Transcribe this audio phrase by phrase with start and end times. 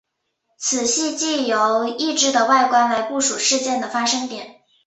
[0.57, 4.61] 此系藉由异质的外观来部署事件的发生点。